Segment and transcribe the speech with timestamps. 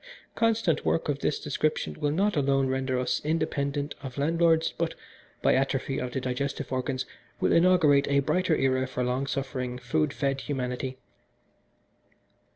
[0.33, 4.95] Constant work of this description will not alone render us independent of landlords, but,
[5.43, 7.05] by atrophy of the digestive organs,
[7.39, 10.97] will inaugurate a brighter era for long suffering, food fed humanity.